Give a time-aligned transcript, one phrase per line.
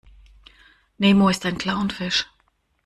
[0.97, 2.25] Nemo ist ein Clownfisch.